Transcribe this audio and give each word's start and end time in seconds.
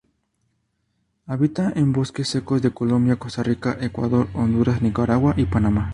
Habita 1.27 1.71
en 1.75 1.93
bosques 1.93 2.27
secos 2.27 2.59
de 2.63 2.71
Colombia, 2.71 3.17
Costa 3.17 3.43
Rica, 3.43 3.77
Ecuador, 3.81 4.29
Honduras, 4.33 4.81
Nicaragua 4.81 5.35
y 5.37 5.45
Panamá. 5.45 5.89